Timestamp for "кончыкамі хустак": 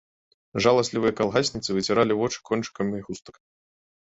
2.51-3.35